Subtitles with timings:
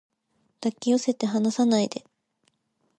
[0.61, 2.03] 抱き寄せて離さないで